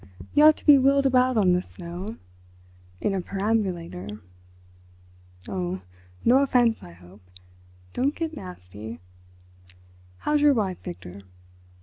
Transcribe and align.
"You 0.33 0.45
ought 0.45 0.57
to 0.57 0.65
be 0.65 0.79
wheeled 0.79 1.05
about 1.05 1.37
on 1.37 1.53
the 1.53 1.61
snow 1.61 2.15
in 2.99 3.13
a 3.13 3.21
perambulator." 3.21 4.07
"Oh, 5.47 5.81
no 6.25 6.39
offence, 6.41 6.81
I 6.81 6.93
hope. 6.93 7.21
Don't 7.93 8.15
get 8.15 8.35
nasty.... 8.35 8.99
How's 10.21 10.41
your 10.41 10.55
wife, 10.55 10.79
Victor?" 10.83 11.21